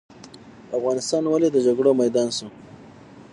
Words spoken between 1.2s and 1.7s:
ولې د